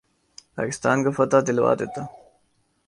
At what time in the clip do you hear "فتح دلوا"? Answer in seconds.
1.17-1.73